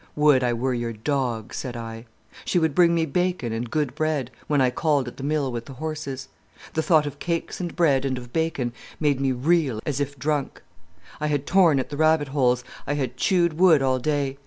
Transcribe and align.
"'Would 0.15 0.43
I 0.43 0.51
were 0.51 0.73
your 0.73 0.93
dog,' 0.93 1.53
said 1.53 1.77
I. 1.77 2.07
She 2.43 2.57
would 2.57 2.73
bring 2.73 2.95
me 2.95 3.05
bacon 3.05 3.53
and 3.53 3.69
good 3.69 3.93
bread, 3.93 4.31
when 4.47 4.59
I 4.59 4.71
called 4.71 5.07
at 5.07 5.17
the 5.17 5.23
mill 5.23 5.51
with 5.51 5.65
the 5.67 5.73
horses. 5.73 6.27
The 6.73 6.81
thought 6.81 7.05
of 7.05 7.19
cakes 7.19 7.61
of 7.61 7.75
bread 7.75 8.03
and 8.03 8.17
of 8.17 8.33
bacon 8.33 8.73
made 8.99 9.21
me 9.21 9.31
reel 9.31 9.79
as 9.85 9.99
if 9.99 10.17
drunk. 10.17 10.63
I 11.19 11.27
had 11.27 11.45
torn 11.45 11.79
at 11.79 11.91
the 11.91 11.97
rabbit 11.97 12.29
holes, 12.29 12.63
I 12.87 12.95
had 12.95 13.15
chewed 13.15 13.59
wood 13.59 13.83
all 13.83 13.99
day. 13.99 14.39